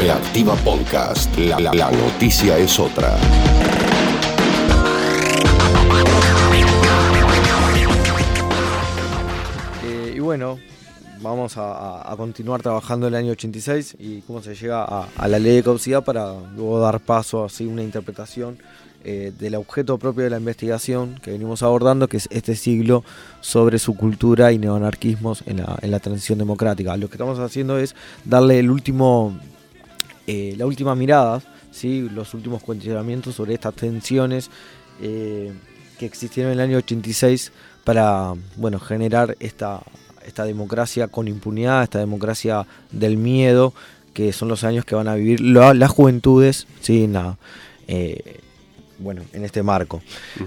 Reactiva 0.00 0.54
Podcast. 0.64 1.36
La, 1.36 1.60
la, 1.60 1.90
noticia 1.90 2.56
es 2.56 2.78
otra. 2.80 3.18
Eh, 9.84 10.14
y 10.16 10.20
bueno, 10.20 10.58
vamos 11.20 11.52
a, 11.58 12.14
continuar 12.16 12.62
trabajando 12.62 13.08
el 13.08 13.14
año 13.14 13.32
86 13.32 13.96
y 13.98 14.22
cómo 14.22 14.40
se 14.40 14.54
llega 14.54 14.84
a, 14.84 15.28
la 15.28 15.38
ley 15.38 15.56
de 15.56 15.62
caducidad 15.62 16.02
para 16.02 16.32
luego 16.56 16.80
dar 16.80 17.00
paso 17.00 17.42
a 17.42 17.46
así, 17.46 17.66
una 17.66 17.82
interpretación 17.82 18.56
eh, 19.04 19.34
del 19.38 19.54
objeto 19.56 19.98
propio 19.98 20.24
de 20.24 20.30
la 20.30 20.38
investigación 20.38 21.20
que 21.22 21.32
venimos 21.32 21.62
abordando, 21.62 22.08
que 22.08 22.16
es 22.16 22.26
este 22.30 22.56
siglo 22.56 23.04
sobre 23.42 23.78
su 23.78 23.94
cultura 23.96 24.50
y 24.50 24.58
neoanarquismos 24.58 25.42
en 25.44 25.58
la, 25.58 25.78
en 25.82 25.90
la 25.90 26.00
transición 26.00 26.38
democrática. 26.38 26.96
Lo 26.96 27.08
que 27.08 27.16
estamos 27.16 27.38
haciendo 27.38 27.78
es 27.78 27.94
darle 28.24 28.60
el 28.60 28.70
último, 28.70 29.38
eh, 30.32 30.54
la 30.56 30.64
última 30.66 30.94
mirada, 30.94 31.42
¿sí? 31.72 32.08
los 32.14 32.34
últimos 32.34 32.62
cuestionamientos 32.62 33.34
sobre 33.34 33.54
estas 33.54 33.74
tensiones 33.74 34.50
eh, 35.02 35.52
que 35.98 36.06
existieron 36.06 36.52
en 36.52 36.58
el 36.60 36.64
año 36.68 36.78
86 36.78 37.52
para 37.84 38.34
bueno, 38.56 38.78
generar 38.78 39.36
esta, 39.40 39.80
esta 40.26 40.44
democracia 40.44 41.08
con 41.08 41.26
impunidad, 41.28 41.82
esta 41.82 41.98
democracia 41.98 42.66
del 42.92 43.16
miedo, 43.16 43.72
que 44.14 44.32
son 44.32 44.48
los 44.48 44.62
años 44.64 44.84
que 44.84 44.94
van 44.94 45.08
a 45.08 45.14
vivir 45.14 45.40
la- 45.40 45.74
las 45.74 45.90
juventudes 45.90 46.66
¿sí? 46.80 47.04
en, 47.04 47.12
la, 47.14 47.36
eh, 47.88 48.40
bueno, 48.98 49.22
en 49.32 49.44
este 49.44 49.62
marco. 49.62 50.02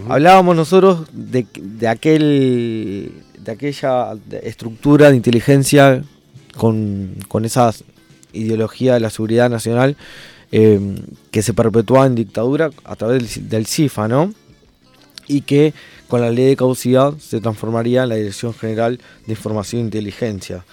Hablábamos 0.10 0.56
nosotros 0.56 1.08
de, 1.12 1.46
de 1.60 1.88
aquel 1.88 3.12
de 3.44 3.52
aquella 3.52 4.14
estructura 4.44 5.10
de 5.10 5.18
inteligencia 5.18 6.04
con, 6.56 7.16
con 7.28 7.44
esa 7.46 7.74
ideología 8.34 8.96
de 8.96 9.00
la 9.00 9.10
seguridad 9.10 9.50
nacional 9.50 9.96
eh, 10.52 10.80
que 11.32 11.42
se 11.42 11.54
perpetuaba 11.54 12.06
en 12.06 12.16
dictadura 12.16 12.70
a 12.84 12.96
través 12.96 13.36
del, 13.36 13.50
del 13.50 13.66
CIFA, 13.66 14.08
¿no? 14.08 14.34
Y 15.28 15.42
que 15.42 15.74
con 16.08 16.22
la 16.22 16.30
ley 16.32 16.46
de 16.46 16.56
caducidad 16.56 17.14
se 17.18 17.40
transformaría 17.42 18.04
en 18.04 18.10
la 18.10 18.16
Dirección 18.16 18.54
General 18.54 19.00
de 19.26 19.32
Información 19.34 19.82
e 19.82 19.86
Inteligencia. 19.86 20.66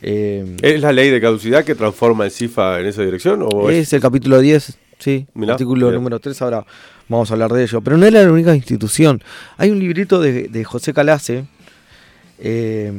Eh, 0.00 0.56
¿Es 0.62 0.80
la 0.80 0.92
ley 0.92 1.10
de 1.10 1.20
caducidad 1.20 1.64
que 1.64 1.74
transforma 1.74 2.24
el 2.26 2.30
CIFA 2.30 2.80
en 2.80 2.86
esa 2.86 3.02
dirección? 3.02 3.42
¿O 3.42 3.68
es- 3.70 3.88
es 3.88 3.92
el 3.94 4.00
capítulo 4.00 4.38
10, 4.40 4.78
sí, 4.98 5.26
Mirá, 5.34 5.54
artículo 5.54 5.90
número 5.90 6.18
3, 6.20 6.40
ahora 6.42 6.64
vamos 7.08 7.30
a 7.30 7.34
hablar 7.34 7.52
de 7.52 7.62
ello. 7.64 7.80
Pero 7.80 7.96
no 7.96 8.06
era 8.06 8.22
la 8.22 8.32
única 8.32 8.54
institución. 8.54 9.22
Hay 9.58 9.70
un 9.70 9.78
librito 9.80 10.20
de, 10.20 10.48
de 10.48 10.64
José 10.64 10.94
Calace, 10.94 11.44
eh, 12.38 12.92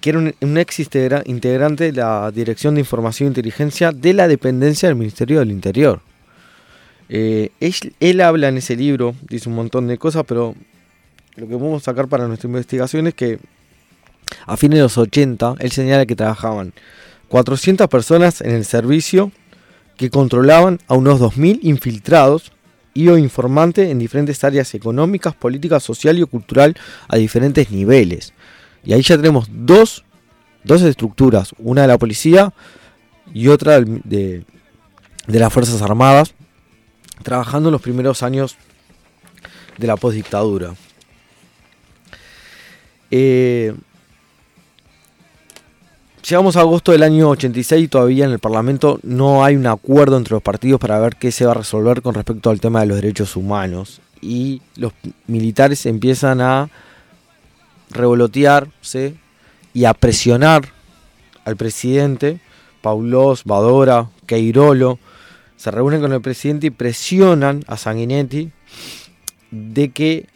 que 0.00 0.10
era 0.10 0.18
un, 0.18 0.58
ex 0.58 0.78
integra- 0.80 1.22
integrante 1.26 1.84
de 1.84 1.92
la 1.92 2.30
Dirección 2.30 2.74
de 2.74 2.80
Información 2.80 3.26
e 3.26 3.30
Inteligencia 3.30 3.92
de 3.92 4.12
la 4.12 4.28
dependencia 4.28 4.88
del 4.88 4.96
Ministerio 4.96 5.40
del 5.40 5.50
Interior. 5.50 6.00
Eh, 7.08 7.50
él, 7.60 7.74
él 8.00 8.20
habla 8.20 8.48
en 8.48 8.58
ese 8.58 8.76
libro, 8.76 9.14
dice 9.28 9.48
un 9.48 9.54
montón 9.54 9.86
de 9.88 9.98
cosas, 9.98 10.24
pero 10.26 10.54
lo 11.36 11.48
que 11.48 11.54
podemos 11.56 11.82
sacar 11.82 12.08
para 12.08 12.28
nuestra 12.28 12.48
investigación 12.48 13.06
es 13.06 13.14
que 13.14 13.38
a 14.46 14.56
fines 14.56 14.76
de 14.78 14.82
los 14.82 14.98
80, 14.98 15.54
él 15.58 15.72
señala 15.72 16.04
que 16.04 16.16
trabajaban 16.16 16.72
400 17.28 17.88
personas 17.88 18.40
en 18.40 18.50
el 18.50 18.64
servicio 18.64 19.32
que 19.96 20.10
controlaban 20.10 20.78
a 20.86 20.94
unos 20.94 21.20
2.000 21.20 21.60
infiltrados 21.62 22.52
y 22.94 23.08
o 23.08 23.16
informantes 23.18 23.88
en 23.88 23.98
diferentes 23.98 24.42
áreas 24.44 24.74
económicas, 24.74 25.34
políticas, 25.34 25.82
social 25.82 26.18
y 26.18 26.24
cultural 26.24 26.76
a 27.08 27.16
diferentes 27.16 27.70
niveles. 27.70 28.32
Y 28.88 28.94
ahí 28.94 29.02
ya 29.02 29.16
tenemos 29.16 29.48
dos, 29.52 30.02
dos 30.64 30.80
estructuras, 30.80 31.54
una 31.58 31.82
de 31.82 31.88
la 31.88 31.98
policía 31.98 32.54
y 33.34 33.48
otra 33.48 33.80
de, 33.80 34.44
de 35.26 35.38
las 35.38 35.52
Fuerzas 35.52 35.82
Armadas, 35.82 36.32
trabajando 37.22 37.68
en 37.68 37.74
los 37.74 37.82
primeros 37.82 38.22
años 38.22 38.56
de 39.76 39.86
la 39.86 39.96
postdictadura. 39.96 40.74
Eh, 43.10 43.74
Llegamos 46.26 46.56
a 46.56 46.60
agosto 46.60 46.92
del 46.92 47.02
año 47.02 47.28
86 47.28 47.84
y 47.84 47.88
todavía 47.88 48.24
en 48.24 48.32
el 48.32 48.38
Parlamento 48.38 49.00
no 49.02 49.44
hay 49.44 49.54
un 49.56 49.66
acuerdo 49.66 50.16
entre 50.16 50.32
los 50.32 50.42
partidos 50.42 50.80
para 50.80 50.98
ver 50.98 51.16
qué 51.16 51.30
se 51.30 51.44
va 51.44 51.52
a 51.52 51.54
resolver 51.54 52.00
con 52.00 52.14
respecto 52.14 52.48
al 52.48 52.60
tema 52.60 52.80
de 52.80 52.86
los 52.86 52.96
derechos 52.96 53.36
humanos. 53.36 54.00
Y 54.22 54.62
los 54.76 54.94
militares 55.26 55.84
empiezan 55.84 56.40
a 56.40 56.70
revolotearse 57.90 59.14
y 59.74 59.84
a 59.84 59.94
presionar 59.94 60.68
al 61.44 61.56
presidente, 61.56 62.40
Paulos, 62.82 63.44
Badora, 63.44 64.10
Queirolo, 64.26 64.98
se 65.56 65.70
reúnen 65.70 66.00
con 66.00 66.12
el 66.12 66.20
presidente 66.20 66.68
y 66.68 66.70
presionan 66.70 67.64
a 67.66 67.76
Sanguinetti 67.76 68.50
de 69.50 69.90
que 69.90 70.26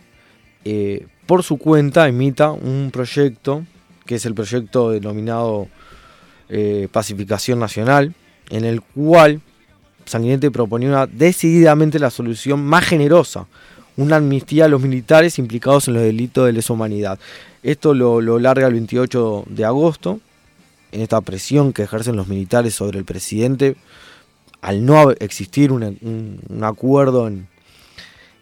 eh, 0.64 1.06
por 1.26 1.42
su 1.42 1.58
cuenta 1.58 2.08
emita 2.08 2.50
un 2.50 2.90
proyecto, 2.92 3.64
que 4.06 4.16
es 4.16 4.26
el 4.26 4.34
proyecto 4.34 4.90
denominado 4.90 5.68
eh, 6.48 6.88
Pacificación 6.90 7.58
Nacional, 7.58 8.14
en 8.50 8.64
el 8.64 8.80
cual 8.80 9.40
Sanguinetti 10.04 10.50
proponía 10.50 11.06
decididamente 11.06 11.98
la 11.98 12.10
solución 12.10 12.64
más 12.64 12.84
generosa, 12.84 13.46
una 13.96 14.16
amnistía 14.16 14.64
a 14.64 14.68
los 14.68 14.80
militares 14.82 15.38
implicados 15.38 15.88
en 15.88 15.94
los 15.94 16.02
delitos 16.02 16.46
de 16.46 16.52
lesa 16.52 16.72
humanidad. 16.72 17.18
Esto 17.62 17.94
lo, 17.94 18.20
lo 18.20 18.38
larga 18.38 18.66
el 18.66 18.72
28 18.74 19.44
de 19.48 19.64
agosto, 19.64 20.20
en 20.92 21.00
esta 21.00 21.20
presión 21.20 21.72
que 21.72 21.82
ejercen 21.82 22.16
los 22.16 22.28
militares 22.28 22.74
sobre 22.74 22.98
el 22.98 23.04
presidente, 23.04 23.76
al 24.60 24.84
no 24.84 25.10
existir 25.12 25.72
un, 25.72 25.82
un 26.48 26.64
acuerdo 26.64 27.26
en, 27.28 27.48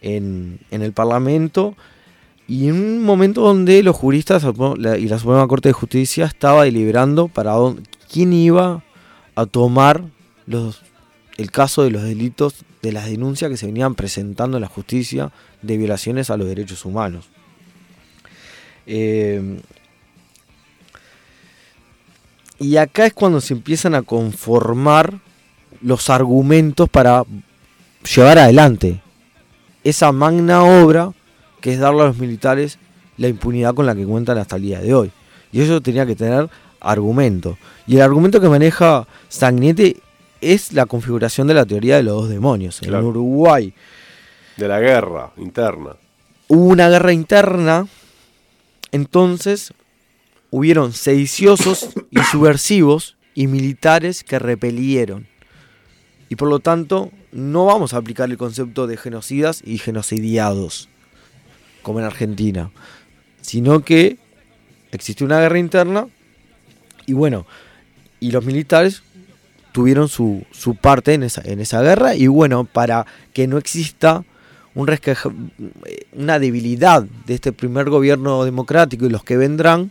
en- 0.02 0.60
en 0.70 0.82
el 0.82 0.92
Parlamento, 0.92 1.74
y 2.48 2.66
en 2.68 2.74
un 2.74 3.04
momento 3.04 3.42
donde 3.42 3.82
los 3.82 3.94
juristas 3.94 4.44
y 4.44 5.06
la 5.06 5.18
Suprema 5.18 5.46
Corte 5.46 5.68
de 5.68 5.72
Justicia 5.72 6.24
estaba 6.26 6.64
deliberando 6.64 7.28
para 7.28 7.52
dónde- 7.52 7.82
quién 8.12 8.32
iba 8.32 8.82
a 9.36 9.46
tomar 9.46 10.02
los, 10.46 10.82
el 11.36 11.50
caso 11.52 11.84
de 11.84 11.90
los 11.90 12.02
delitos 12.02 12.64
de 12.82 12.92
las 12.92 13.06
denuncias 13.06 13.50
que 13.50 13.56
se 13.56 13.66
venían 13.66 13.94
presentando 13.94 14.56
en 14.56 14.62
la 14.62 14.68
justicia 14.68 15.32
de 15.62 15.76
violaciones 15.76 16.30
a 16.30 16.36
los 16.36 16.48
derechos 16.48 16.84
humanos. 16.84 17.28
Eh, 18.86 19.60
y 22.58 22.76
acá 22.76 23.06
es 23.06 23.12
cuando 23.12 23.40
se 23.40 23.54
empiezan 23.54 23.94
a 23.94 24.02
conformar 24.02 25.20
los 25.80 26.10
argumentos 26.10 26.88
para 26.88 27.24
llevar 28.14 28.38
adelante 28.38 29.00
esa 29.84 30.12
magna 30.12 30.62
obra 30.62 31.12
que 31.60 31.72
es 31.72 31.78
darle 31.78 32.02
a 32.02 32.06
los 32.06 32.18
militares 32.18 32.78
la 33.16 33.28
impunidad 33.28 33.74
con 33.74 33.86
la 33.86 33.94
que 33.94 34.04
cuentan 34.04 34.38
hasta 34.38 34.56
el 34.56 34.62
día 34.62 34.80
de 34.80 34.94
hoy. 34.94 35.10
Y 35.52 35.60
eso 35.60 35.80
tenía 35.80 36.06
que 36.06 36.16
tener 36.16 36.48
argumento. 36.80 37.58
Y 37.86 37.96
el 37.96 38.02
argumento 38.02 38.40
que 38.40 38.48
maneja 38.48 39.06
Sanguinetti 39.28 39.96
es 40.40 40.72
la 40.72 40.86
configuración 40.86 41.46
de 41.46 41.54
la 41.54 41.66
teoría 41.66 41.96
de 41.96 42.02
los 42.02 42.22
dos 42.22 42.28
demonios. 42.28 42.82
En. 42.82 42.94
Uruguay 42.94 43.72
De 44.56 44.68
la 44.68 44.80
guerra 44.80 45.32
interna. 45.36 45.96
hubo 46.48 46.64
una 46.64 46.88
guerra 46.88 47.12
interna, 47.12 47.86
entonces 48.92 49.72
hubieron 50.50 50.92
sediciosos 50.92 51.90
y 52.10 52.20
subversivos 52.30 53.16
y 53.34 53.46
militares 53.46 54.24
que 54.24 54.38
repelieron. 54.38 55.28
Y 56.28 56.36
por 56.36 56.48
lo 56.48 56.60
tanto, 56.60 57.10
no 57.32 57.64
vamos 57.64 57.94
a 57.94 57.98
aplicar 57.98 58.30
el 58.30 58.36
concepto 58.36 58.86
de 58.86 58.96
genocidas 58.96 59.62
y 59.64 59.78
genocidiados, 59.78 60.88
como 61.82 61.98
en 61.98 62.04
Argentina, 62.04 62.70
sino 63.40 63.84
que 63.84 64.18
existió 64.92 65.26
una 65.26 65.40
guerra 65.40 65.58
interna 65.58 66.06
y 67.06 67.12
bueno, 67.12 67.46
y 68.20 68.30
los 68.30 68.44
militares 68.44 69.02
tuvieron 69.72 70.08
su, 70.08 70.44
su 70.50 70.74
parte 70.74 71.14
en 71.14 71.22
esa, 71.22 71.42
en 71.44 71.60
esa 71.60 71.82
guerra 71.82 72.14
y 72.14 72.26
bueno, 72.26 72.64
para 72.64 73.06
que 73.32 73.46
no 73.46 73.58
exista 73.58 74.24
un 74.74 74.86
resqueja- 74.86 75.32
una 76.12 76.38
debilidad 76.38 77.02
de 77.26 77.34
este 77.34 77.52
primer 77.52 77.90
gobierno 77.90 78.44
democrático 78.44 79.06
y 79.06 79.10
los 79.10 79.24
que 79.24 79.36
vendrán, 79.36 79.90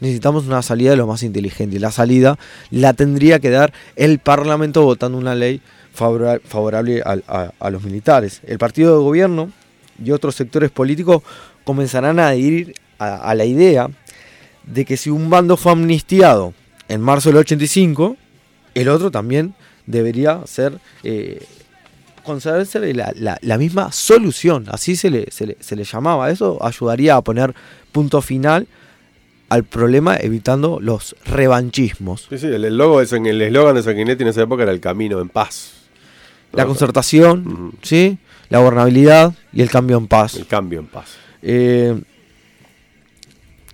necesitamos 0.00 0.46
una 0.46 0.62
salida 0.62 0.90
de 0.90 0.96
lo 0.96 1.06
más 1.06 1.22
inteligente. 1.22 1.76
Y 1.76 1.78
la 1.78 1.90
salida 1.90 2.38
la 2.70 2.92
tendría 2.92 3.38
que 3.40 3.50
dar 3.50 3.72
el 3.96 4.18
Parlamento 4.18 4.82
votando 4.82 5.18
una 5.18 5.34
ley 5.34 5.60
favora- 5.94 6.40
favorable 6.44 7.02
a, 7.04 7.52
a 7.58 7.70
los 7.70 7.82
militares. 7.82 8.40
El 8.46 8.58
partido 8.58 8.96
de 8.98 9.02
gobierno 9.02 9.50
y 10.02 10.10
otros 10.12 10.36
sectores 10.36 10.70
políticos 10.70 11.22
comenzarán 11.64 12.18
a 12.20 12.28
adherir 12.28 12.74
a, 12.98 13.16
a 13.16 13.34
la 13.34 13.44
idea 13.44 13.88
de 14.64 14.84
que 14.84 14.96
si 14.96 15.10
un 15.10 15.30
bando 15.30 15.56
fue 15.56 15.72
amnistiado 15.72 16.52
en 16.88 17.00
marzo 17.00 17.30
del 17.30 17.38
85, 17.38 18.16
el 18.80 18.88
otro 18.88 19.10
también 19.10 19.54
debería 19.86 20.40
ser 20.46 20.78
eh, 21.02 21.44
considerarse 22.24 22.92
la, 22.94 23.12
la- 23.16 23.38
la 23.40 23.58
misma 23.58 23.90
solución, 23.92 24.66
así 24.70 24.96
se 24.96 25.10
le, 25.10 25.30
se, 25.30 25.46
le, 25.46 25.56
se 25.60 25.76
le 25.76 25.84
llamaba. 25.84 26.30
Eso 26.30 26.58
ayudaría 26.64 27.16
a 27.16 27.22
poner 27.22 27.54
punto 27.92 28.20
final 28.20 28.66
al 29.48 29.64
problema 29.64 30.16
evitando 30.18 30.78
los 30.80 31.16
revanchismos. 31.24 32.26
Sí, 32.28 32.38
sí, 32.38 32.46
el 32.46 32.64
el 32.66 32.76
logo 32.76 33.00
eslogan 33.00 33.74
de 33.74 33.82
Sanguinetti 33.82 34.22
en 34.22 34.28
esa 34.28 34.42
época 34.42 34.62
era 34.64 34.72
el 34.72 34.80
camino 34.80 35.20
en 35.20 35.28
paz. 35.30 35.72
La 36.52 36.66
concertación. 36.66 37.72
¿sí? 37.82 38.18
la 38.50 38.60
gobernabilidad 38.60 39.34
y 39.52 39.60
el 39.62 39.70
cambio 39.70 39.98
en 39.98 40.06
paz. 40.06 40.34
El 40.34 40.46
cambio 40.46 40.80
en 40.80 40.86
paz. 40.86 41.10
Eh, 41.42 42.00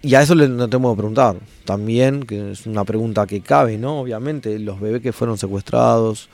y 0.04 0.14
a 0.14 0.20
eso 0.20 0.34
le 0.34 0.48
no 0.48 0.68
que 0.68 0.78
preguntar. 0.78 1.36
También, 1.64 2.24
que 2.24 2.52
es 2.52 2.66
una 2.66 2.84
pregunta 2.84 3.26
que 3.26 3.40
cabe, 3.40 3.78
¿no? 3.78 4.00
Obviamente, 4.00 4.58
los 4.58 4.78
bebés 4.78 5.00
que 5.00 5.14
fueron 5.14 5.38
secuestrados, 5.38 6.28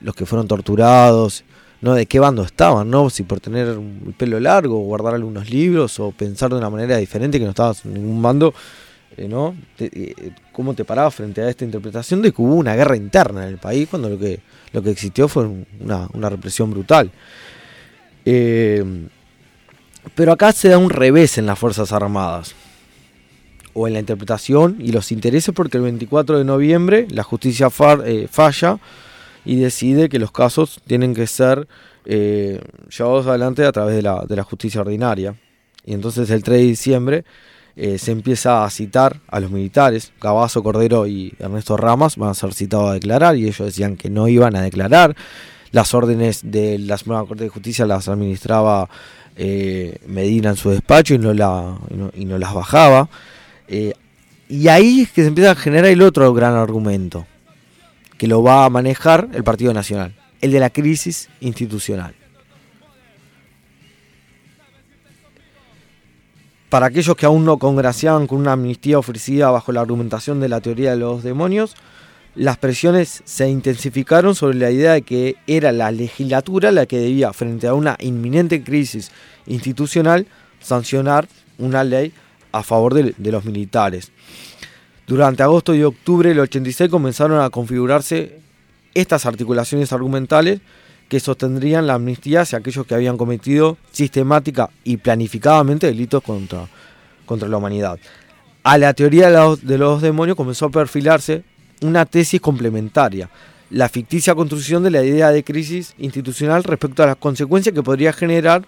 los 0.00 0.14
que 0.14 0.24
fueron 0.24 0.46
torturados, 0.46 1.42
¿no? 1.80 1.94
¿De 1.94 2.06
qué 2.06 2.20
bando 2.20 2.44
estaban, 2.44 2.88
no? 2.88 3.10
Si 3.10 3.24
por 3.24 3.40
tener 3.40 3.66
el 3.66 4.14
pelo 4.16 4.38
largo, 4.38 4.78
guardar 4.78 5.14
algunos 5.14 5.50
libros 5.50 5.98
o 5.98 6.12
pensar 6.12 6.50
de 6.50 6.58
una 6.58 6.70
manera 6.70 6.96
diferente 6.96 7.40
que 7.40 7.44
no 7.44 7.50
estabas 7.50 7.84
en 7.84 7.94
ningún 7.94 8.22
bando, 8.22 8.54
eh, 9.16 9.26
¿no? 9.26 9.56
Eh, 9.80 10.14
¿Cómo 10.52 10.72
te 10.74 10.84
parabas 10.84 11.16
frente 11.16 11.42
a 11.42 11.50
esta 11.50 11.64
interpretación 11.64 12.22
de 12.22 12.30
que 12.30 12.40
hubo 12.40 12.54
una 12.54 12.76
guerra 12.76 12.96
interna 12.96 13.42
en 13.42 13.48
el 13.48 13.58
país 13.58 13.88
cuando 13.90 14.08
lo 14.08 14.18
que, 14.18 14.38
lo 14.72 14.80
que 14.80 14.90
existió 14.90 15.26
fue 15.26 15.48
una, 15.80 16.08
una 16.12 16.30
represión 16.30 16.70
brutal? 16.70 17.10
Eh, 18.24 19.08
pero 20.14 20.30
acá 20.30 20.52
se 20.52 20.68
da 20.68 20.78
un 20.78 20.90
revés 20.90 21.36
en 21.36 21.46
las 21.46 21.58
Fuerzas 21.58 21.90
Armadas. 21.90 22.54
O 23.78 23.86
en 23.86 23.92
la 23.92 24.00
interpretación 24.00 24.76
y 24.80 24.90
los 24.90 25.12
intereses 25.12 25.54
porque 25.54 25.76
el 25.76 25.82
24 25.82 26.38
de 26.38 26.44
noviembre 26.44 27.06
la 27.10 27.22
justicia 27.22 27.68
far- 27.68 28.04
eh, 28.06 28.26
falla 28.30 28.78
y 29.44 29.56
decide 29.56 30.08
que 30.08 30.18
los 30.18 30.32
casos 30.32 30.80
tienen 30.86 31.12
que 31.14 31.26
ser 31.26 31.68
eh, 32.06 32.60
llevados 32.96 33.26
adelante 33.26 33.66
a 33.66 33.72
través 33.72 33.94
de 33.94 34.00
la, 34.02 34.24
de 34.26 34.34
la 34.34 34.44
justicia 34.44 34.80
ordinaria. 34.80 35.34
Y 35.84 35.92
entonces 35.92 36.30
el 36.30 36.42
3 36.42 36.58
de 36.58 36.64
diciembre 36.66 37.24
eh, 37.76 37.98
se 37.98 38.12
empieza 38.12 38.64
a 38.64 38.70
citar 38.70 39.20
a 39.28 39.40
los 39.40 39.50
militares. 39.50 40.10
Gabazo, 40.22 40.62
Cordero 40.62 41.06
y 41.06 41.34
Ernesto 41.38 41.76
Ramas 41.76 42.16
van 42.16 42.30
a 42.30 42.34
ser 42.34 42.54
citados 42.54 42.88
a 42.90 42.94
declarar 42.94 43.36
y 43.36 43.42
ellos 43.44 43.58
decían 43.58 43.96
que 43.98 44.08
no 44.08 44.26
iban 44.26 44.56
a 44.56 44.62
declarar. 44.62 45.14
Las 45.72 45.92
órdenes 45.92 46.40
de 46.50 46.78
la 46.78 46.96
Suprema 46.96 47.26
Corte 47.26 47.44
de 47.44 47.50
Justicia 47.50 47.84
las 47.84 48.08
administraba 48.08 48.88
Medina 50.06 50.48
en 50.50 50.56
su 50.56 50.70
despacho 50.70 51.12
y 51.14 51.18
no, 51.18 51.34
la, 51.34 51.76
y 52.14 52.24
no 52.24 52.38
las 52.38 52.54
bajaba. 52.54 53.08
Eh, 53.68 53.92
y 54.48 54.68
ahí 54.68 55.02
es 55.02 55.10
que 55.10 55.22
se 55.22 55.28
empieza 55.28 55.52
a 55.52 55.56
generar 55.56 55.90
el 55.90 56.02
otro 56.02 56.32
gran 56.32 56.54
argumento, 56.54 57.26
que 58.16 58.26
lo 58.26 58.42
va 58.42 58.64
a 58.64 58.70
manejar 58.70 59.28
el 59.32 59.42
Partido 59.42 59.74
Nacional, 59.74 60.14
el 60.40 60.52
de 60.52 60.60
la 60.60 60.70
crisis 60.70 61.28
institucional. 61.40 62.14
Para 66.68 66.86
aquellos 66.86 67.16
que 67.16 67.26
aún 67.26 67.44
no 67.44 67.58
congraciaban 67.58 68.26
con 68.26 68.38
una 68.38 68.52
amnistía 68.52 68.98
ofrecida 68.98 69.50
bajo 69.50 69.72
la 69.72 69.80
argumentación 69.80 70.40
de 70.40 70.48
la 70.48 70.60
teoría 70.60 70.90
de 70.90 70.96
los 70.96 71.22
demonios, 71.22 71.74
las 72.34 72.58
presiones 72.58 73.22
se 73.24 73.48
intensificaron 73.48 74.34
sobre 74.34 74.58
la 74.58 74.70
idea 74.70 74.92
de 74.92 75.02
que 75.02 75.36
era 75.46 75.72
la 75.72 75.90
legislatura 75.90 76.70
la 76.70 76.86
que 76.86 76.98
debía, 76.98 77.32
frente 77.32 77.66
a 77.66 77.74
una 77.74 77.96
inminente 77.98 78.62
crisis 78.62 79.10
institucional, 79.46 80.26
sancionar 80.60 81.28
una 81.58 81.82
ley 81.82 82.12
a 82.58 82.62
favor 82.62 82.94
de, 82.94 83.14
de 83.16 83.32
los 83.32 83.44
militares. 83.44 84.12
Durante 85.06 85.42
agosto 85.42 85.74
y 85.74 85.82
octubre 85.82 86.30
del 86.30 86.40
86 86.40 86.90
comenzaron 86.90 87.40
a 87.40 87.50
configurarse 87.50 88.40
estas 88.94 89.26
articulaciones 89.26 89.92
argumentales 89.92 90.60
que 91.08 91.20
sostendrían 91.20 91.86
la 91.86 91.94
amnistía 91.94 92.40
hacia 92.40 92.58
aquellos 92.58 92.86
que 92.86 92.94
habían 92.94 93.16
cometido 93.16 93.76
sistemática 93.92 94.70
y 94.82 94.96
planificadamente 94.96 95.86
delitos 95.86 96.22
contra, 96.22 96.66
contra 97.24 97.48
la 97.48 97.58
humanidad. 97.58 97.98
A 98.64 98.78
la 98.78 98.94
teoría 98.94 99.30
de 99.30 99.36
los, 99.36 99.64
de 99.64 99.78
los 99.78 100.02
demonios 100.02 100.36
comenzó 100.36 100.66
a 100.66 100.70
perfilarse 100.70 101.44
una 101.82 102.06
tesis 102.06 102.40
complementaria, 102.40 103.30
la 103.70 103.88
ficticia 103.88 104.34
construcción 104.34 104.82
de 104.82 104.90
la 104.90 105.04
idea 105.04 105.30
de 105.30 105.44
crisis 105.44 105.94
institucional 105.98 106.64
respecto 106.64 107.02
a 107.02 107.06
las 107.06 107.16
consecuencias 107.16 107.74
que 107.74 107.82
podría 107.82 108.12
generar 108.12 108.66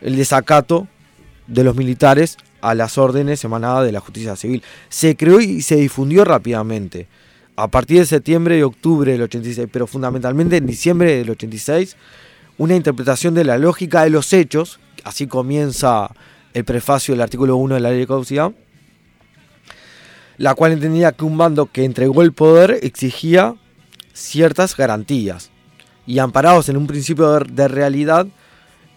el 0.00 0.16
desacato 0.16 0.88
de 1.46 1.64
los 1.64 1.76
militares 1.76 2.36
a 2.62 2.74
las 2.74 2.96
órdenes 2.96 3.44
emanadas 3.44 3.84
de 3.84 3.92
la 3.92 4.00
justicia 4.00 4.36
civil. 4.36 4.62
Se 4.88 5.16
creó 5.16 5.40
y 5.40 5.60
se 5.60 5.76
difundió 5.76 6.24
rápidamente. 6.24 7.08
A 7.56 7.68
partir 7.68 7.98
de 7.98 8.06
septiembre 8.06 8.58
y 8.58 8.62
octubre 8.62 9.12
del 9.12 9.22
86, 9.22 9.68
pero 9.70 9.86
fundamentalmente 9.86 10.56
en 10.56 10.66
diciembre 10.66 11.18
del 11.18 11.30
86, 11.30 11.96
una 12.56 12.74
interpretación 12.74 13.34
de 13.34 13.44
la 13.44 13.58
lógica 13.58 14.04
de 14.04 14.10
los 14.10 14.32
hechos, 14.32 14.80
así 15.04 15.26
comienza 15.26 16.10
el 16.54 16.64
prefacio 16.64 17.12
del 17.12 17.20
artículo 17.20 17.56
1 17.56 17.74
de 17.74 17.80
la 17.80 17.90
ley 17.90 17.98
de 17.98 18.06
caducidad, 18.06 18.52
la 20.38 20.54
cual 20.54 20.72
entendía 20.72 21.12
que 21.12 21.24
un 21.24 21.36
bando 21.36 21.66
que 21.66 21.84
entregó 21.84 22.22
el 22.22 22.32
poder 22.32 22.78
exigía 22.82 23.56
ciertas 24.12 24.76
garantías. 24.76 25.50
Y 26.06 26.18
amparados 26.18 26.68
en 26.68 26.76
un 26.76 26.86
principio 26.86 27.38
de 27.38 27.68
realidad 27.68 28.26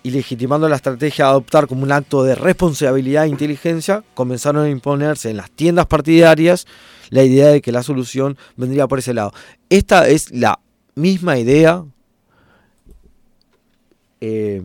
y 0.06 0.12
legitimando 0.12 0.70
la 0.70 0.76
estrategia 0.76 1.26
de 1.26 1.32
adoptar 1.32 1.66
como 1.66 1.82
un 1.82 1.92
acto 1.92 2.24
de 2.24 2.36
responsabilidad 2.36 3.26
e 3.26 3.30
inteligencia, 3.30 4.04
comenzaron 4.14 4.64
a 4.64 4.70
imponerse 4.70 5.32
en 5.32 5.38
las 5.38 5.50
tiendas 5.50 5.88
partidarias 5.88 6.68
la 7.10 7.24
idea 7.24 7.48
de 7.48 7.60
que 7.60 7.72
la 7.72 7.82
solución 7.82 8.38
vendría 8.56 8.88
por 8.88 9.00
ese 9.00 9.16
lado. 9.16 9.34
Esta 9.68 10.08
es 10.08 10.30
la 10.30 10.60
misma 10.94 11.40
idea 11.40 11.84
eh, 14.22 14.62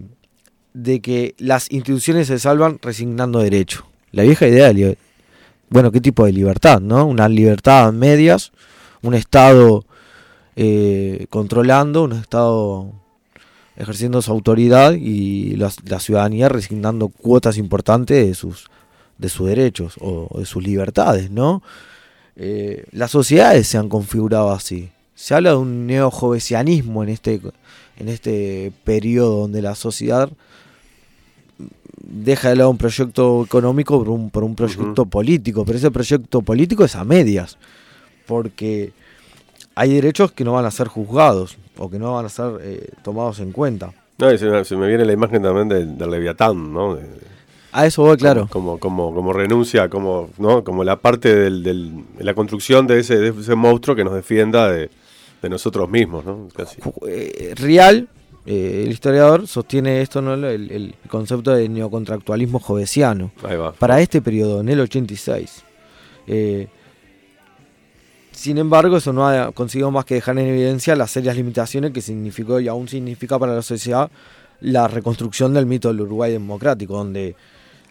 de 0.74 1.00
que 1.00 1.34
las 1.38 1.72
instituciones 1.72 2.26
se 2.26 2.38
salvan 2.38 2.78
resignando 2.82 3.38
derecho. 3.38 3.86
La 4.12 4.24
vieja 4.24 4.46
idea 4.46 4.70
de 4.74 4.98
bueno, 5.70 5.90
¿qué 5.90 6.02
tipo 6.02 6.26
de 6.26 6.32
libertad? 6.32 6.82
¿no? 6.82 7.06
Una 7.06 7.30
libertad 7.30 7.86
a 7.86 7.92
medias, 7.92 8.52
un 9.00 9.14
Estado 9.14 9.86
eh, 10.54 11.24
controlando, 11.30 12.02
un 12.02 12.12
Estado 12.12 12.92
ejerciendo 13.80 14.20
su 14.20 14.30
autoridad 14.30 14.92
y 14.92 15.56
la, 15.56 15.72
la 15.86 16.00
ciudadanía 16.00 16.50
resignando 16.50 17.08
cuotas 17.08 17.56
importantes 17.56 18.26
de 18.26 18.34
sus, 18.34 18.66
de 19.16 19.28
sus 19.30 19.48
derechos 19.48 19.94
o 20.00 20.38
de 20.38 20.44
sus 20.44 20.62
libertades, 20.62 21.30
¿no? 21.30 21.62
Eh, 22.36 22.84
las 22.92 23.10
sociedades 23.10 23.66
se 23.66 23.78
han 23.78 23.88
configurado 23.88 24.50
así. 24.52 24.90
Se 25.14 25.34
habla 25.34 25.50
de 25.50 25.56
un 25.56 25.86
neojovesianismo 25.86 27.02
en 27.02 27.08
este, 27.08 27.40
en 27.96 28.08
este 28.08 28.72
periodo 28.84 29.40
donde 29.40 29.62
la 29.62 29.74
sociedad 29.74 30.30
deja 32.02 32.50
de 32.50 32.56
lado 32.56 32.70
un 32.70 32.78
proyecto 32.78 33.44
económico 33.44 33.98
por 33.98 34.10
un, 34.10 34.30
por 34.30 34.44
un 34.44 34.54
proyecto 34.54 35.06
político, 35.06 35.64
pero 35.64 35.78
ese 35.78 35.90
proyecto 35.90 36.42
político 36.42 36.84
es 36.84 36.96
a 36.96 37.04
medias, 37.04 37.56
porque 38.26 38.92
hay 39.74 39.94
derechos 39.94 40.32
que 40.32 40.44
no 40.44 40.52
van 40.52 40.66
a 40.66 40.70
ser 40.70 40.88
juzgados 40.88 41.56
o 41.80 41.90
que 41.90 41.98
no 41.98 42.14
van 42.14 42.26
a 42.26 42.28
ser 42.28 42.52
eh, 42.62 42.88
tomados 43.02 43.40
en 43.40 43.50
cuenta. 43.52 43.92
No, 44.18 44.32
y 44.32 44.38
se, 44.38 44.46
me, 44.50 44.64
se 44.64 44.76
me 44.76 44.86
viene 44.86 45.04
la 45.04 45.12
imagen 45.14 45.42
también 45.42 45.68
del, 45.68 45.96
del 45.98 46.10
Leviatán, 46.10 46.72
¿no? 46.72 46.94
De- 46.94 47.06
A 47.72 47.86
eso 47.86 48.02
voy, 48.02 48.16
claro. 48.18 48.46
Como, 48.50 48.78
como, 48.78 49.14
como 49.14 49.32
renuncia, 49.32 49.88
como, 49.88 50.28
¿no? 50.38 50.62
como 50.62 50.84
la 50.84 50.96
parte 50.96 51.34
del, 51.34 51.62
del- 51.62 52.04
de 52.18 52.24
la 52.24 52.34
construcción 52.34 52.86
de 52.86 52.98
ese, 53.00 53.16
de 53.18 53.28
ese 53.30 53.54
monstruo 53.54 53.96
que 53.96 54.04
nos 54.04 54.12
defienda 54.14 54.70
de, 54.70 54.90
de 55.40 55.48
nosotros 55.48 55.88
mismos, 55.88 56.24
¿no? 56.24 56.48
Casi. 56.54 56.76
Eh, 57.08 57.54
Real, 57.56 58.08
eh, 58.44 58.82
el 58.84 58.90
historiador, 58.92 59.46
sostiene 59.46 60.02
esto, 60.02 60.20
¿no? 60.20 60.34
el, 60.34 60.70
el 60.70 60.94
concepto 61.08 61.52
de 61.52 61.68
neocontractualismo 61.70 62.58
jovesiano. 62.60 63.30
Ahí 63.42 63.56
va. 63.56 63.72
para 63.72 64.00
este 64.02 64.20
periodo, 64.20 64.60
en 64.60 64.68
el 64.68 64.80
86. 64.80 65.64
Eh, 66.26 66.68
sin 68.40 68.56
embargo, 68.56 68.96
eso 68.96 69.12
no 69.12 69.28
ha 69.28 69.52
conseguido 69.52 69.90
más 69.90 70.06
que 70.06 70.14
dejar 70.14 70.38
en 70.38 70.46
evidencia 70.46 70.96
las 70.96 71.10
serias 71.10 71.36
limitaciones 71.36 71.90
que 71.90 72.00
significó 72.00 72.58
y 72.58 72.68
aún 72.68 72.88
significa 72.88 73.38
para 73.38 73.54
la 73.54 73.60
sociedad 73.60 74.10
la 74.62 74.88
reconstrucción 74.88 75.52
del 75.52 75.66
mito 75.66 75.88
del 75.88 76.00
Uruguay 76.00 76.32
democrático, 76.32 76.94
donde 76.94 77.36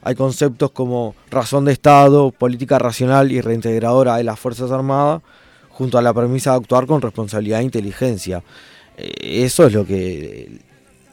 hay 0.02 0.16
conceptos 0.16 0.72
como 0.72 1.14
razón 1.30 1.66
de 1.66 1.74
Estado, 1.74 2.32
política 2.32 2.80
racional 2.80 3.32
y 3.32 3.42
reintegradora 3.42 4.18
de 4.18 4.24
las 4.24 4.40
Fuerzas 4.40 4.72
Armadas, 4.72 5.22
junto 5.70 6.00
a 6.00 6.02
la 6.02 6.16
premisa 6.16 6.54
de 6.54 6.58
actuar 6.58 6.88
con 6.88 7.00
responsabilidad 7.00 7.60
e 7.60 7.66
inteligencia. 7.66 8.42
Eh, 8.98 9.44
eso 9.46 9.68
es 9.68 9.74
lo 9.74 9.86
que 9.86 10.62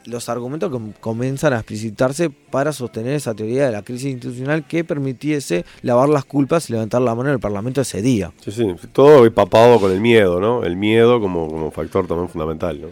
los 0.07 0.29
argumentos 0.29 0.71
que 0.71 0.99
comienzan 0.99 1.53
a 1.53 1.57
explicitarse 1.57 2.29
para 2.29 2.71
sostener 2.73 3.13
esa 3.13 3.33
teoría 3.33 3.65
de 3.67 3.71
la 3.71 3.81
crisis 3.83 4.11
institucional 4.11 4.65
que 4.67 4.83
permitiese 4.83 5.65
lavar 5.81 6.09
las 6.09 6.25
culpas 6.25 6.69
y 6.69 6.73
levantar 6.73 7.01
la 7.01 7.13
mano 7.13 7.29
en 7.29 7.33
el 7.33 7.39
Parlamento 7.39 7.81
ese 7.81 8.01
día. 8.01 8.31
Sí, 8.43 8.51
sí, 8.51 8.65
todo 8.93 9.25
empapado 9.25 9.79
con 9.79 9.91
el 9.91 9.99
miedo, 10.01 10.39
¿no? 10.39 10.63
El 10.63 10.75
miedo 10.77 11.19
como, 11.19 11.47
como 11.47 11.71
factor 11.71 12.07
también 12.07 12.29
fundamental, 12.29 12.81
¿no? 12.81 12.87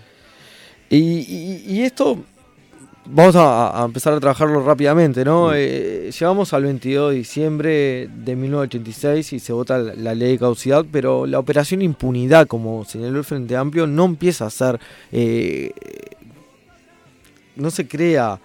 Y, 0.89 0.97
y- 0.97 1.63
y 1.67 1.81
esto 1.83 2.17
vamos 3.07 3.35
a, 3.35 3.81
a 3.81 3.85
empezar 3.85 4.13
a 4.13 4.19
trabajarlo 4.19 4.63
rápidamente, 4.63 5.23
¿no? 5.23 5.51
Eh, 5.53 6.09
llegamos 6.11 6.53
al 6.53 6.63
22 6.63 7.11
de 7.11 7.17
diciembre 7.17 8.09
de 8.13 8.35
1986 8.35 9.33
y 9.33 9.39
se 9.39 9.53
vota 9.53 9.77
la, 9.77 9.93
la 9.95 10.15
ley 10.15 10.31
de 10.33 10.39
caducidad, 10.39 10.85
pero 10.91 11.25
la 11.25 11.39
operación 11.39 11.81
impunidad, 11.81 12.47
como 12.47 12.83
señaló 12.85 13.17
el 13.19 13.23
Frente 13.23 13.55
Amplio, 13.55 13.87
no 13.87 14.05
empieza 14.05 14.45
a 14.45 14.49
ser... 14.49 14.79
eh, 15.11 15.71
no 17.55 17.69
se 17.71 17.87
crea 17.87 18.39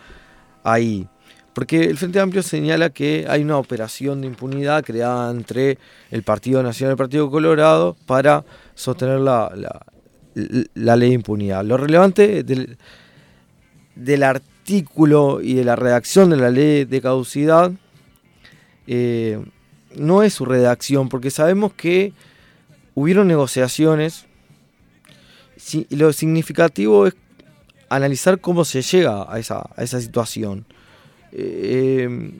ahí. 0.63 1.09
Porque 1.53 1.85
el 1.85 1.99
Frente 1.99 2.21
Amplio 2.21 2.43
señala 2.43 2.91
que 2.91 3.27
hay 3.29 3.43
una 3.43 3.59
operación 3.59 4.21
de 4.21 4.29
impunidad 4.29 4.85
creada 4.85 5.31
entre 5.31 5.79
el 6.11 6.23
Partido 6.23 6.63
Nacional 6.63 6.93
y 6.93 6.95
el 6.95 6.99
Partido 6.99 7.31
Colorado 7.31 7.97
para 8.07 8.45
sostener 8.75 9.21
la, 9.21 9.53
la, 10.75 10.97
ley 10.97 11.09
de 11.09 11.15
impunidad. 11.17 11.65
Lo 11.65 11.77
relevante 11.77 12.45
del, 12.45 12.79
del, 13.97 14.23
artículo 14.23 15.41
y 15.43 15.55
de 15.55 15.65
la 15.65 15.75
redacción 15.75 16.31
de 16.31 16.37
la 16.37 16.51
ley 16.51 16.85
de 16.85 17.01
caducidad 17.01 17.73
eh, 18.87 19.45
no 19.97 20.23
es 20.23 20.35
su 20.35 20.45
redacción, 20.45 21.09
porque 21.09 21.31
sabemos 21.31 21.73
que 21.73 22.13
hubieron 22.95 23.27
negociaciones 23.27 24.27
y 25.73 25.97
lo 25.97 26.13
significativo 26.13 27.07
es 27.07 27.15
analizar 27.91 28.41
cómo 28.41 28.65
se 28.65 28.81
llega 28.81 29.31
a 29.31 29.39
esa, 29.39 29.69
a 29.77 29.83
esa 29.83 30.01
situación. 30.01 30.65
Eh, 31.33 32.33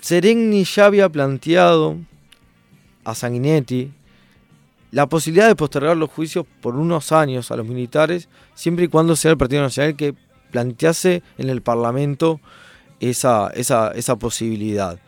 Seregni 0.00 0.64
ya 0.64 0.86
había 0.86 1.08
planteado 1.08 1.96
a 3.04 3.14
Sanguinetti 3.14 3.92
la 4.90 5.06
posibilidad 5.06 5.48
de 5.48 5.56
postergar 5.56 5.96
los 5.96 6.10
juicios 6.10 6.44
por 6.60 6.76
unos 6.76 7.12
años 7.12 7.50
a 7.50 7.56
los 7.56 7.66
militares, 7.66 8.28
siempre 8.54 8.84
y 8.84 8.88
cuando 8.88 9.16
sea 9.16 9.30
el 9.30 9.38
Partido 9.38 9.62
Nacional 9.62 9.96
que 9.96 10.14
plantease 10.50 11.22
en 11.38 11.48
el 11.48 11.62
Parlamento 11.62 12.40
esa, 13.00 13.48
esa, 13.54 13.92
esa 13.92 14.16
posibilidad. 14.16 14.98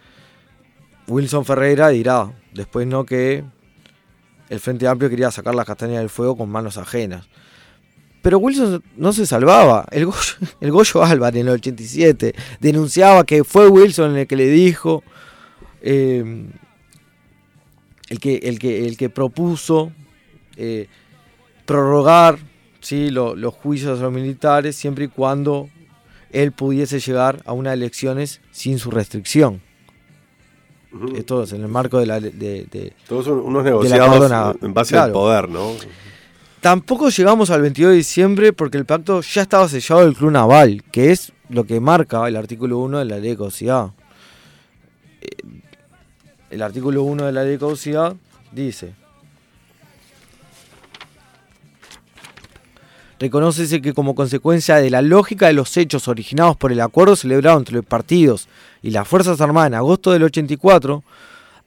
Wilson 1.06 1.44
Ferreira 1.44 1.88
dirá, 1.88 2.32
después 2.54 2.86
no 2.86 3.04
que 3.04 3.44
el 4.48 4.60
Frente 4.60 4.88
Amplio 4.88 5.10
quería 5.10 5.30
sacar 5.30 5.54
las 5.54 5.66
castañas 5.66 5.98
del 5.98 6.08
fuego 6.08 6.36
con 6.36 6.48
manos 6.48 6.78
ajenas. 6.78 7.28
Pero 8.24 8.38
Wilson 8.38 8.82
no 8.96 9.12
se 9.12 9.26
salvaba. 9.26 9.86
El 9.90 10.06
Goyo, 10.06 10.34
el 10.62 10.72
Goyo 10.72 11.04
Álvarez 11.04 11.42
en 11.42 11.48
el 11.48 11.54
87 11.54 12.34
denunciaba 12.58 13.24
que 13.24 13.44
fue 13.44 13.68
Wilson 13.68 14.16
el 14.16 14.26
que 14.26 14.34
le 14.34 14.46
dijo, 14.46 15.04
eh, 15.82 16.46
el, 18.08 18.18
que, 18.20 18.36
el, 18.36 18.58
que, 18.58 18.86
el 18.86 18.96
que 18.96 19.10
propuso 19.10 19.92
eh, 20.56 20.88
prorrogar 21.66 22.38
¿sí? 22.80 23.10
los 23.10 23.52
juicios 23.52 24.00
a 24.00 24.02
los 24.04 24.12
militares 24.12 24.74
siempre 24.74 25.04
y 25.04 25.08
cuando 25.08 25.68
él 26.30 26.52
pudiese 26.52 27.00
llegar 27.00 27.42
a 27.44 27.52
unas 27.52 27.74
elecciones 27.74 28.40
sin 28.52 28.78
su 28.78 28.90
restricción. 28.90 29.60
Esto 31.14 31.42
es 31.42 31.52
en 31.52 31.60
el 31.60 31.68
marco 31.68 31.98
de 31.98 32.06
la. 32.06 32.20
De, 32.20 32.94
Todos 33.06 33.26
son 33.26 33.40
unos 33.40 33.64
negociados 33.64 34.56
en 34.62 34.72
base 34.72 34.96
al 34.96 35.12
poder, 35.12 35.50
¿no? 35.50 35.72
Tampoco 36.64 37.10
llegamos 37.10 37.50
al 37.50 37.60
22 37.60 37.90
de 37.90 37.96
diciembre 37.98 38.54
porque 38.54 38.78
el 38.78 38.86
pacto 38.86 39.20
ya 39.20 39.42
estaba 39.42 39.68
sellado 39.68 40.00
del 40.00 40.14
Club 40.14 40.30
Naval, 40.30 40.82
que 40.90 41.12
es 41.12 41.30
lo 41.50 41.64
que 41.64 41.78
marca 41.78 42.26
el 42.26 42.36
artículo 42.36 42.78
1 42.78 43.00
de 43.00 43.04
la 43.04 43.18
ley 43.18 43.32
de 43.32 43.36
caducidad. 43.36 43.90
Eh, 45.20 45.28
el 46.48 46.62
artículo 46.62 47.02
1 47.02 47.26
de 47.26 47.32
la 47.32 47.42
ley 47.42 47.52
de 47.52 47.58
caducidad 47.58 48.16
dice: 48.50 48.94
Reconócese 53.20 53.82
que 53.82 53.92
como 53.92 54.14
consecuencia 54.14 54.76
de 54.76 54.88
la 54.88 55.02
lógica 55.02 55.48
de 55.48 55.52
los 55.52 55.76
hechos 55.76 56.08
originados 56.08 56.56
por 56.56 56.72
el 56.72 56.80
acuerdo 56.80 57.14
celebrado 57.14 57.58
entre 57.58 57.74
los 57.74 57.84
partidos 57.84 58.48
y 58.82 58.90
las 58.90 59.06
Fuerzas 59.06 59.38
Armadas 59.42 59.66
en 59.66 59.74
agosto 59.74 60.12
del 60.12 60.22
84, 60.22 61.04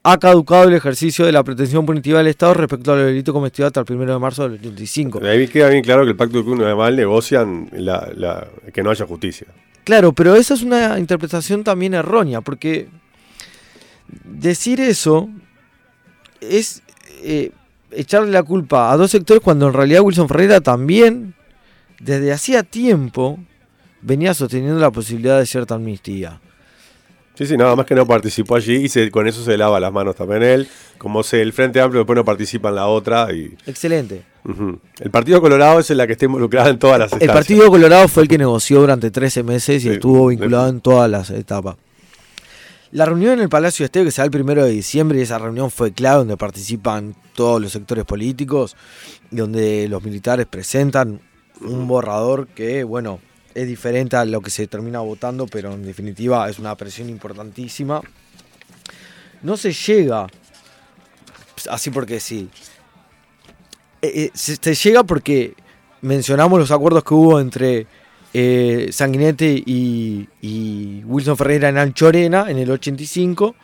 ha 0.10 0.18
caducado 0.20 0.70
el 0.70 0.74
ejercicio 0.74 1.26
de 1.26 1.34
la 1.34 1.44
pretensión 1.44 1.86
punitiva 1.86 2.20
del 2.20 2.28
Estado 2.28 2.54
respecto 2.54 2.94
al 2.94 3.00
delito 3.08 3.34
cometido 3.34 3.68
hasta 3.68 3.82
el 3.82 3.94
1 3.94 4.14
de 4.14 4.20
marzo 4.20 4.44
del 4.44 4.54
85. 4.54 5.20
Ahí 5.22 5.50
queda 5.50 5.68
bien 5.68 5.84
claro 5.84 6.06
que 6.06 6.12
el 6.12 6.16
pacto 6.16 6.42
de 6.42 6.76
Mal 6.76 6.96
negocian 6.96 7.70
que 8.74 8.84
no 8.84 8.90
haya 8.90 9.06
justicia. 9.06 9.48
Claro, 9.84 10.14
pero 10.14 10.36
esa 10.36 10.54
es 10.54 10.64
una 10.64 10.98
interpretación 10.98 11.66
también 11.66 11.94
errónea, 11.94 12.40
porque 12.40 12.88
decir 14.24 14.80
eso 14.80 15.28
es 16.40 16.84
eh, 17.22 17.52
echarle 17.92 18.32
la 18.32 18.44
culpa 18.44 18.94
a 18.94 18.96
dos 18.96 19.12
sectores 19.12 19.44
cuando 19.44 19.68
en 19.68 19.74
realidad 19.74 20.04
Wilson 20.04 20.30
Ferreira 20.30 20.62
también 20.62 21.36
desde 22.00 22.32
hacía 22.32 22.64
tiempo 22.64 23.40
venía 24.02 24.34
sosteniendo 24.34 24.80
la 24.80 24.92
posibilidad 24.92 25.38
de 25.38 25.46
cierta 25.46 25.76
amnistía. 25.76 26.40
Sí, 27.38 27.46
sí, 27.46 27.56
nada 27.56 27.76
más 27.76 27.86
que 27.86 27.94
no 27.94 28.08
participó 28.08 28.56
allí 28.56 28.88
y 28.92 29.10
con 29.12 29.28
eso 29.28 29.44
se 29.44 29.56
lava 29.58 29.80
las 29.80 29.94
manos 29.94 30.16
también 30.16 30.42
él. 30.42 30.68
Como 30.98 31.22
se, 31.22 31.40
el 31.44 31.54
Frente 31.54 31.80
Amplio 31.80 32.00
después 32.00 32.16
no 32.16 32.26
participa 32.26 32.70
en 32.70 32.76
la 32.76 32.88
otra. 32.88 33.32
Y, 33.32 33.56
Excelente. 33.68 34.24
El 35.00 35.12
Partido 35.12 35.40
Colorado 35.40 35.80
es 35.80 35.88
la 35.92 36.08
que 36.08 36.14
está 36.14 36.26
involucrada 36.26 36.70
en 36.70 36.80
todas 36.80 36.98
las 36.98 37.10
etapas. 37.10 37.22
El 37.22 37.32
Partido 37.32 37.70
Colorado 37.70 38.08
fue 38.08 38.24
el 38.24 38.30
que 38.30 38.40
negoció 38.40 38.80
durante 38.80 39.12
13 39.12 39.44
meses 39.44 39.86
y 39.86 39.90
estuvo 39.90 40.28
vinculado 40.28 40.68
en 40.70 40.82
todas 40.82 41.12
las 41.12 41.30
etapas. 41.30 41.76
La 42.92 43.06
reunión 43.06 43.34
en 43.34 43.42
el 43.42 43.50
Palacio 43.50 43.86
Esteo 43.86 44.04
que 44.04 44.12
se 44.12 44.22
da 44.22 44.26
el 44.26 44.32
primero 44.32 44.64
de 44.64 44.72
diciembre 44.72 45.20
y 45.20 45.22
esa 45.22 45.38
reunión 45.38 45.70
fue 45.70 45.92
clave 45.92 46.20
donde 46.20 46.38
participan 46.38 47.16
todos 47.36 47.62
los 47.62 47.72
sectores 47.72 48.06
políticos 48.06 48.76
donde 49.30 49.88
los 49.90 50.04
militares 50.04 50.48
presentan 50.48 51.22
un 51.62 51.88
borrador 51.88 52.48
que, 52.48 52.84
bueno, 52.84 53.20
es 53.58 53.68
diferente 53.68 54.16
a 54.16 54.24
lo 54.24 54.40
que 54.40 54.52
se 54.52 54.68
termina 54.68 55.00
votando, 55.00 55.48
pero 55.48 55.74
en 55.74 55.84
definitiva 55.84 56.48
es 56.48 56.60
una 56.60 56.76
presión 56.76 57.10
importantísima. 57.10 58.02
No 59.42 59.58
se 59.58 59.74
llega 59.74 60.28
así 61.72 61.90
porque 61.90 62.20
sí. 62.20 62.50
Eh, 64.04 64.30
eh, 64.32 64.32
se, 64.36 64.76
llega 64.76 65.04
porque 65.04 65.56
mencionamos 66.02 66.60
los 66.60 66.70
acuerdos 66.70 67.04
que 67.04 67.16
hubo 67.16 67.40
entre 67.40 67.88
eh, 68.32 68.90
Sanguinetti 68.92 69.64
y, 69.66 70.30
y, 70.40 71.04
Wilson 71.06 71.36
Ferreira 71.36 71.70
en 71.70 71.80
Anchorena 71.80 72.52
en 72.52 72.60
el 72.60 72.70
85. 72.70 73.56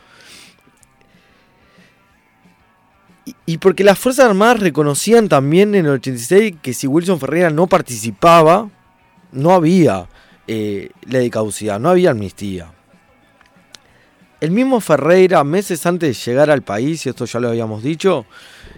Y, 3.45 3.59
porque 3.59 3.83
las 3.83 3.99
Fuerzas 3.99 4.25
Armadas 4.25 4.59
reconocían 4.59 5.29
también 5.29 5.75
en 5.75 5.85
el 5.85 5.91
86 5.91 6.55
que 6.63 6.73
si 6.73 6.87
Wilson 6.87 7.19
Ferreira 7.19 7.51
no 7.51 7.67
participaba, 7.67 8.71
no 9.33 9.51
había 9.51 10.07
eh, 10.47 10.89
ley 11.05 11.23
de 11.25 11.29
caducidad, 11.29 11.79
no 11.79 11.89
había 11.89 12.11
amnistía. 12.11 12.71
El 14.39 14.51
mismo 14.51 14.81
Ferreira, 14.81 15.43
meses 15.43 15.85
antes 15.85 16.09
de 16.09 16.31
llegar 16.31 16.49
al 16.49 16.63
país, 16.63 17.05
y 17.05 17.09
esto 17.09 17.25
ya 17.25 17.39
lo 17.39 17.49
habíamos 17.49 17.81
dicho, 17.81 18.25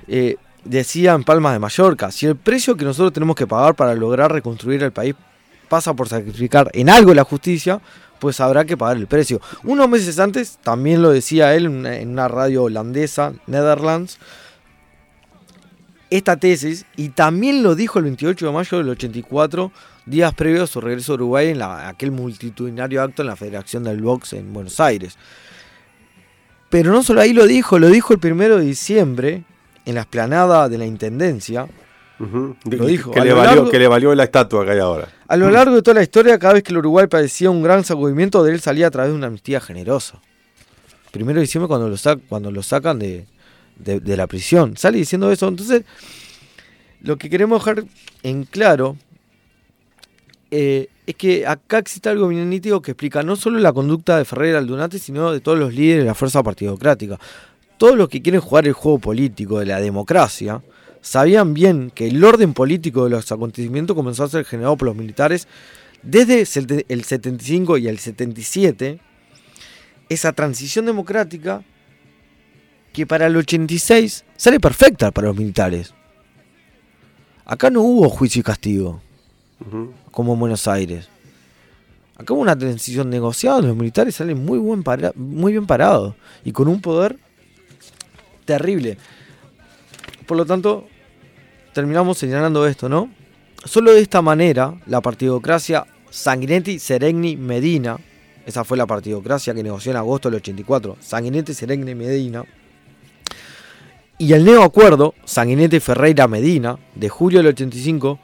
eh, 0.07 0.35
decía 0.63 1.13
en 1.13 1.23
Palmas 1.23 1.53
de 1.53 1.59
Mallorca, 1.59 2.11
si 2.11 2.27
el 2.27 2.35
precio 2.35 2.75
que 2.75 2.85
nosotros 2.85 3.13
tenemos 3.13 3.35
que 3.35 3.47
pagar 3.47 3.75
para 3.75 3.95
lograr 3.95 4.31
reconstruir 4.31 4.83
el 4.83 4.91
país 4.91 5.15
pasa 5.67 5.93
por 5.95 6.07
sacrificar 6.07 6.69
en 6.73 6.89
algo 6.89 7.13
la 7.13 7.23
justicia, 7.23 7.81
pues 8.19 8.39
habrá 8.39 8.65
que 8.65 8.77
pagar 8.77 8.97
el 8.97 9.07
precio. 9.07 9.41
Unos 9.63 9.89
meses 9.89 10.19
antes, 10.19 10.59
también 10.61 11.01
lo 11.01 11.09
decía 11.09 11.55
él 11.55 11.65
en 11.85 12.09
una 12.09 12.27
radio 12.27 12.63
holandesa, 12.63 13.33
Netherlands, 13.47 14.19
esta 16.09 16.37
tesis, 16.37 16.85
y 16.95 17.09
también 17.09 17.63
lo 17.63 17.75
dijo 17.75 17.99
el 17.99 18.05
28 18.05 18.45
de 18.45 18.51
mayo 18.51 18.77
del 18.77 18.89
84, 18.89 19.71
días 20.05 20.33
previos 20.33 20.63
a 20.63 20.67
su 20.67 20.81
regreso 20.81 21.13
a 21.13 21.15
Uruguay 21.15 21.49
en 21.49 21.61
aquel 21.61 22.11
multitudinario 22.11 23.01
acto 23.01 23.21
en 23.21 23.27
la 23.27 23.35
Federación 23.35 23.83
del 23.83 24.01
Box 24.01 24.33
en 24.33 24.53
Buenos 24.53 24.79
Aires. 24.79 25.17
Pero 26.69 26.91
no 26.91 27.03
solo 27.03 27.21
ahí 27.21 27.33
lo 27.33 27.45
dijo, 27.45 27.79
lo 27.79 27.89
dijo 27.89 28.13
el 28.13 28.19
1 28.31 28.57
de 28.57 28.65
diciembre 28.65 29.43
en 29.85 29.95
la 29.95 30.01
esplanada 30.01 30.67
de 30.67 30.77
la 30.77 30.85
Intendencia, 30.85 31.67
lo 32.19 32.85
dijo. 32.85 33.11
Que 33.11 33.21
le, 33.21 33.33
valió, 33.87 34.15
la 34.15 34.23
estatua 34.23 34.65
que 34.65 34.71
hay 34.71 34.79
ahora. 34.79 35.09
A 35.27 35.37
lo 35.37 35.49
largo 35.49 35.75
de 35.75 35.81
toda 35.81 35.95
la 35.95 36.03
historia, 36.03 36.39
cada 36.39 36.53
vez 36.53 36.63
que 36.63 36.71
el 36.71 36.77
Uruguay 36.77 37.07
padecía 37.07 37.49
un 37.49 37.61
gran 37.61 37.83
sacudimiento, 37.83 38.43
de 38.43 38.53
él 38.53 38.61
salía 38.61 38.87
a 38.87 38.91
través 38.91 39.11
de 39.11 39.17
una 39.17 39.27
amnistía 39.27 39.59
generosa. 39.59 40.21
Primero 41.11 41.39
de 41.39 41.41
diciembre 41.41 41.67
cuando 41.67 41.89
lo, 41.89 41.97
cuando 42.27 42.51
lo 42.51 42.63
sacan 42.63 42.99
de, 42.99 43.25
la 43.85 44.27
prisión. 44.27 44.77
Sale 44.77 44.97
diciendo 44.97 45.31
eso. 45.31 45.47
Entonces, 45.47 45.83
lo 47.01 47.17
que 47.17 47.29
queremos 47.29 47.63
dejar 47.63 47.85
en 48.23 48.43
claro 48.43 48.97
eh, 50.51 50.87
es 51.05 51.15
que 51.15 51.45
acá 51.45 51.79
existe 51.79 52.09
algo 52.09 52.27
bien 52.27 52.49
nítido 52.49 52.81
que 52.81 52.91
explica 52.91 53.23
no 53.23 53.35
solo 53.35 53.59
la 53.59 53.73
conducta 53.73 54.17
de 54.17 54.25
Ferreira 54.25 54.59
Aldunate, 54.59 54.99
sino 54.99 55.31
de 55.31 55.39
todos 55.39 55.57
los 55.57 55.73
líderes 55.73 56.03
de 56.03 56.07
la 56.07 56.15
fuerza 56.15 56.43
partidocrática. 56.43 57.19
Todos 57.77 57.97
los 57.97 58.09
que 58.09 58.21
quieren 58.21 58.41
jugar 58.41 58.67
el 58.67 58.73
juego 58.73 58.99
político 58.99 59.59
de 59.59 59.65
la 59.65 59.79
democracia 59.79 60.61
sabían 61.01 61.53
bien 61.53 61.91
que 61.93 62.07
el 62.07 62.23
orden 62.23 62.53
político 62.53 63.03
de 63.03 63.11
los 63.11 63.31
acontecimientos 63.31 63.95
comenzó 63.95 64.23
a 64.23 64.29
ser 64.29 64.45
generado 64.45 64.77
por 64.77 64.87
los 64.87 64.95
militares 64.95 65.47
desde 66.01 66.45
el 66.87 67.03
75 67.03 67.77
y 67.77 67.87
el 67.87 67.99
77, 67.99 68.99
esa 70.09 70.33
transición 70.33 70.85
democrática 70.85 71.63
que 72.93 73.05
para 73.05 73.27
el 73.27 73.35
86 73.35 74.23
sale 74.37 74.59
perfecta 74.59 75.11
para 75.11 75.27
los 75.27 75.37
militares. 75.37 75.93
Acá 77.43 77.69
no 77.69 77.81
hubo 77.81 78.09
juicio 78.09 78.39
y 78.39 78.43
castigo, 78.43 79.01
como 80.11 80.33
en 80.33 80.39
Buenos 80.39 80.67
Aires. 80.67 81.09
Acá 82.17 82.33
hubo 82.33 82.41
una 82.41 82.57
transición 82.57 83.09
negociada, 83.09 83.61
los 83.61 83.75
militares 83.75 84.15
salen 84.15 84.43
muy, 84.43 84.57
buen 84.57 84.83
muy 85.15 85.51
bien 85.51 85.67
parados 85.67 86.15
y 86.45 86.51
con 86.51 86.67
un 86.67 86.81
poder 86.81 87.17
terrible. 88.45 88.97
Por 90.25 90.37
lo 90.37 90.45
tanto, 90.45 90.87
terminamos 91.73 92.17
señalando 92.17 92.65
esto, 92.65 92.87
¿no? 92.87 93.09
Solo 93.65 93.91
de 93.91 94.01
esta 94.01 94.21
manera 94.21 94.79
la 94.85 95.01
partidocracia 95.01 95.85
Sanguinetti, 96.09 96.79
Seregni, 96.79 97.35
Medina. 97.35 97.97
Esa 98.45 98.63
fue 98.63 98.77
la 98.77 98.85
partidocracia 98.85 99.53
que 99.53 99.63
negoció 99.63 99.91
en 99.91 99.97
agosto 99.97 100.29
del 100.29 100.37
84. 100.37 100.97
Sanguinetti, 101.01 101.53
Seregni, 101.53 101.93
Medina. 101.93 102.45
Y 104.17 104.31
el 104.31 104.45
neoacuerdo, 104.45 105.13
Sanguinetti, 105.25 105.81
Ferreira, 105.81 106.27
Medina, 106.27 106.77
de 106.95 107.09
julio 107.09 107.39
del 107.39 107.47
85, 107.47 108.19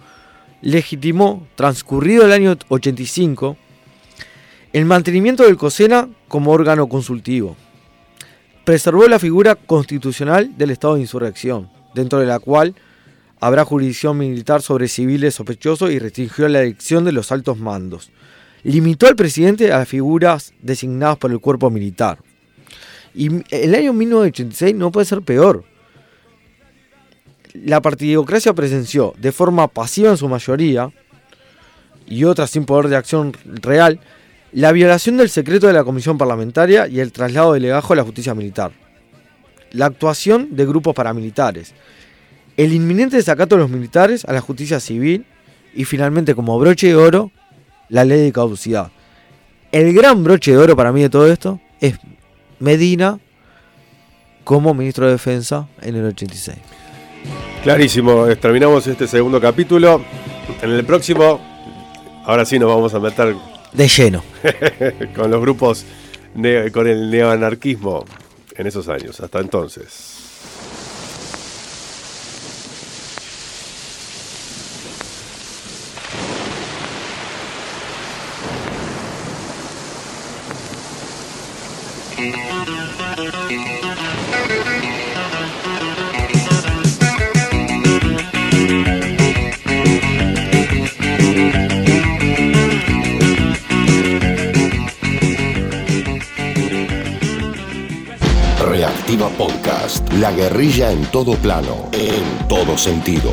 legitimó, 0.61 1.47
transcurrido 1.55 2.25
el 2.25 2.31
año 2.31 2.55
85, 2.69 3.57
el 4.73 4.85
mantenimiento 4.85 5.43
del 5.43 5.57
COSENA 5.57 6.09
como 6.27 6.51
órgano 6.51 6.87
consultivo. 6.87 7.57
Preservó 8.63 9.07
la 9.07 9.19
figura 9.19 9.55
constitucional 9.55 10.57
del 10.57 10.71
estado 10.71 10.95
de 10.95 11.01
insurrección, 11.01 11.69
dentro 11.93 12.19
de 12.19 12.27
la 12.27 12.39
cual 12.39 12.75
habrá 13.39 13.65
jurisdicción 13.65 14.17
militar 14.17 14.61
sobre 14.61 14.87
civiles 14.87 15.35
sospechosos 15.35 15.91
y 15.91 15.99
restringió 15.99 16.47
la 16.47 16.61
elección 16.61 17.03
de 17.03 17.11
los 17.11 17.31
altos 17.31 17.57
mandos. 17.57 18.11
Limitó 18.63 19.07
al 19.07 19.15
presidente 19.15 19.73
a 19.73 19.79
las 19.79 19.87
figuras 19.87 20.53
designadas 20.61 21.17
por 21.17 21.31
el 21.31 21.39
cuerpo 21.39 21.71
militar. 21.71 22.19
Y 23.15 23.29
el 23.49 23.75
año 23.75 23.93
1986 23.93 24.75
no 24.75 24.91
puede 24.91 25.05
ser 25.05 25.23
peor. 25.23 25.65
La 27.53 27.81
partidocracia 27.81 28.53
presenció 28.53 29.13
de 29.17 29.31
forma 29.31 29.67
pasiva 29.67 30.09
en 30.09 30.17
su 30.17 30.29
mayoría 30.29 30.91
y 32.07 32.23
otras 32.23 32.49
sin 32.49 32.65
poder 32.65 32.87
de 32.87 32.95
acción 32.95 33.33
real 33.43 33.99
la 34.53 34.71
violación 34.71 35.17
del 35.17 35.29
secreto 35.29 35.67
de 35.67 35.73
la 35.73 35.83
comisión 35.83 36.17
parlamentaria 36.17 36.87
y 36.87 36.99
el 36.99 37.11
traslado 37.11 37.53
de 37.53 37.61
legajo 37.61 37.93
a 37.93 37.95
la 37.95 38.03
justicia 38.03 38.33
militar. 38.33 38.71
La 39.71 39.85
actuación 39.85 40.55
de 40.55 40.65
grupos 40.65 40.93
paramilitares, 40.93 41.73
el 42.57 42.73
inminente 42.73 43.15
desacato 43.15 43.55
de 43.55 43.61
los 43.61 43.71
militares 43.71 44.25
a 44.25 44.33
la 44.33 44.41
justicia 44.41 44.79
civil 44.79 45.25
y 45.73 45.85
finalmente 45.85 46.35
como 46.35 46.59
broche 46.59 46.87
de 46.87 46.95
oro 46.95 47.31
la 47.87 48.03
ley 48.03 48.21
de 48.21 48.31
caducidad. 48.33 48.91
El 49.71 49.93
gran 49.93 50.23
broche 50.23 50.51
de 50.51 50.57
oro 50.57 50.75
para 50.75 50.91
mí 50.91 51.01
de 51.01 51.09
todo 51.09 51.31
esto 51.31 51.61
es 51.79 51.97
Medina 52.59 53.19
como 54.43 54.73
ministro 54.73 55.05
de 55.05 55.13
Defensa 55.13 55.67
en 55.81 55.95
el 55.95 56.05
86. 56.05 56.57
Clarísimo, 57.63 58.25
terminamos 58.37 58.87
este 58.87 59.07
segundo 59.07 59.39
capítulo. 59.39 60.03
En 60.61 60.71
el 60.71 60.83
próximo, 60.83 61.39
ahora 62.25 62.45
sí 62.45 62.57
nos 62.57 62.69
vamos 62.69 62.93
a 62.93 62.99
meter 62.99 63.35
de 63.71 63.87
lleno 63.87 64.23
con 65.15 65.29
los 65.29 65.41
grupos, 65.41 65.85
con 66.73 66.87
el 66.87 67.11
neoanarquismo 67.11 68.05
en 68.55 68.67
esos 68.67 68.87
años. 68.87 69.19
Hasta 69.19 69.39
entonces. 69.39 70.21
Podcast. 99.29 100.11
La 100.13 100.31
guerrilla 100.31 100.91
en 100.91 101.05
todo 101.05 101.33
plano, 101.35 101.89
en 101.91 102.47
todo 102.47 102.77
sentido. 102.77 103.31